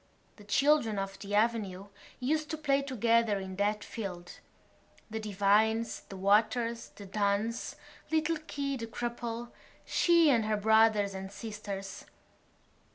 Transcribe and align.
The 0.37 0.43
children 0.43 0.97
of 0.97 1.19
the 1.19 1.35
avenue 1.35 1.89
used 2.19 2.49
to 2.49 2.57
play 2.57 2.81
together 2.81 3.37
in 3.37 3.55
that 3.57 3.83
field—the 3.83 5.19
Devines, 5.19 5.99
the 6.09 6.17
Waters, 6.17 6.89
the 6.95 7.05
Dunns, 7.05 7.75
little 8.09 8.37
Keogh 8.37 8.77
the 8.79 8.87
cripple, 8.87 9.51
she 9.85 10.31
and 10.31 10.45
her 10.45 10.57
brothers 10.57 11.13
and 11.13 11.31
sisters. 11.31 12.05